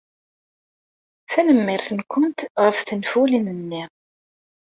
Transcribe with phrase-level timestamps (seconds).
[1.31, 3.83] Tanemmirt-nwent ɣef tenfulin-nni.